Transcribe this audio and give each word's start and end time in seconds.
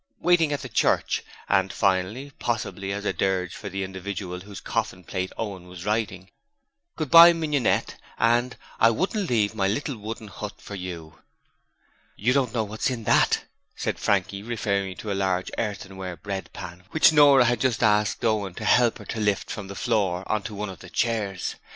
'Waiting 0.19 0.51
at 0.51 0.63
the 0.63 0.67
Church' 0.67 1.23
and 1.47 1.71
finally 1.71 2.31
possibly 2.39 2.91
as 2.91 3.05
a 3.05 3.13
dirge 3.13 3.53
for 3.55 3.69
the 3.69 3.83
individual 3.83 4.39
whose 4.39 4.59
coffin 4.59 5.03
plate 5.03 5.31
Owen 5.37 5.67
was 5.67 5.85
writing 5.85 6.31
'Goodbye, 6.95 7.33
Mignonette' 7.33 7.97
and 8.17 8.55
'I 8.79 8.89
wouldn't 8.89 9.29
leave 9.29 9.53
my 9.53 9.67
little 9.67 9.95
wooden 9.95 10.27
hut 10.27 10.55
for 10.59 10.73
you'. 10.73 11.19
'You 12.15 12.33
don't 12.33 12.51
know 12.51 12.63
what's 12.63 12.89
in 12.89 13.03
that,' 13.03 13.43
said 13.75 13.99
Frankie, 13.99 14.41
referring 14.41 14.97
to 14.97 15.11
a 15.11 15.13
large 15.13 15.51
earthenware 15.59 16.17
bread 16.17 16.51
pan 16.51 16.85
which 16.89 17.13
Nora 17.13 17.45
had 17.45 17.61
just 17.61 17.83
asked 17.83 18.25
Owen 18.25 18.55
to 18.55 18.65
help 18.65 18.97
her 18.97 19.05
to 19.05 19.19
lift 19.19 19.51
from 19.51 19.67
the 19.67 19.75
floor 19.75 20.23
on 20.25 20.41
to 20.41 20.55
one 20.55 20.69
of 20.69 20.79
the 20.79 20.89
chairs. 20.89 21.57